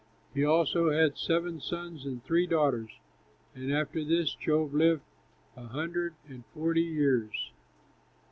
[0.33, 2.89] He also had seven sons and three daughters.
[3.53, 5.03] And after this Job lived
[5.55, 7.51] an hundred and forty years.